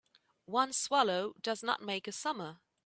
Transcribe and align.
One 0.47 0.73
swallow 0.73 1.35
does 1.43 1.61
not 1.61 1.83
make 1.83 2.07
a 2.07 2.11
summer 2.11 2.59